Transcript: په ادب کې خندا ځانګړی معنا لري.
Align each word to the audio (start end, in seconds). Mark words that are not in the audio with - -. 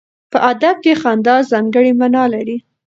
په 0.31 0.37
ادب 0.51 0.75
کې 0.83 0.93
خندا 1.01 1.35
ځانګړی 1.51 1.91
معنا 1.99 2.23
لري. 2.33 2.57